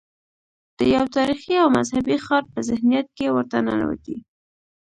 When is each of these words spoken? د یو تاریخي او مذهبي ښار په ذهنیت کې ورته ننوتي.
د 0.77 0.79
یو 0.95 1.05
تاریخي 1.15 1.55
او 1.63 1.67
مذهبي 1.77 2.17
ښار 2.25 2.43
په 2.53 2.59
ذهنیت 2.69 3.07
کې 3.17 3.25
ورته 3.35 3.57
ننوتي. 3.67 4.17